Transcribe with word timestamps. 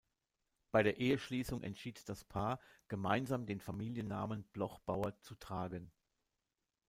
Bei 0.71 0.81
der 0.81 0.97
Eheschließung 0.97 1.61
entschied 1.61 2.09
das 2.09 2.25
Paar, 2.25 2.59
gemeinsam 2.87 3.45
den 3.45 3.59
Familiennamen 3.59 4.45
Bloch-Bauer 4.45 5.19
zu 5.21 5.35
tragen. 5.35 5.91